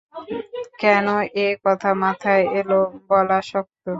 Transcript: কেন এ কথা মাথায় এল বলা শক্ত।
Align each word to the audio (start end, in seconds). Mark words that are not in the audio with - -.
কেন 0.81 1.07
এ 1.37 1.47
কথা 1.65 1.89
মাথায় 2.03 2.43
এল 2.59 2.71
বলা 3.09 3.39
শক্ত। 3.49 3.85